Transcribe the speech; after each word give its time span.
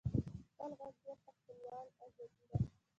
خپل 0.51 0.71
غږ 0.79 0.95
بېرته 1.03 1.31
خپلول 1.37 1.85
ازادي 2.05 2.43
ده. 2.49 2.57